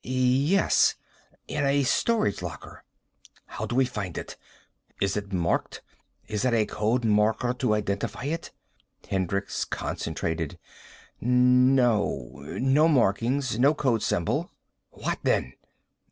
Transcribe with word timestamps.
"Yes. 0.03 0.95
In 1.47 1.63
a 1.63 1.83
storage 1.83 2.41
locker." 2.41 2.83
"How 3.45 3.67
do 3.67 3.75
we 3.75 3.85
find 3.85 4.17
it? 4.17 4.35
Is 4.99 5.15
it 5.15 5.31
marked? 5.31 5.83
Is 6.27 6.41
there 6.41 6.55
a 6.55 6.65
code 6.65 7.05
marker 7.05 7.53
to 7.53 7.75
identify 7.75 8.23
it?" 8.23 8.49
Hendricks 9.07 9.63
concentrated. 9.63 10.57
"No. 11.19 12.31
No 12.59 12.87
markings. 12.87 13.59
No 13.59 13.75
code 13.75 14.01
symbol." 14.01 14.49
"What, 14.89 15.19
then?" 15.21 15.53